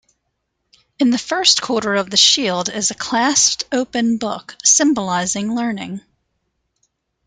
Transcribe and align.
In 0.97 1.11
the 1.11 1.19
first 1.19 1.61
quarter 1.61 1.93
of 1.93 2.09
the 2.09 2.17
shield 2.17 2.69
is 2.69 2.89
a 2.89 2.95
clasped 2.95 3.65
open 3.71 4.17
book, 4.17 4.55
symbolising 4.63 5.53
learning. 5.53 6.01